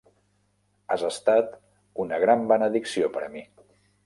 [0.95, 1.53] Has estat
[2.05, 3.47] una gran benedicció per a mi.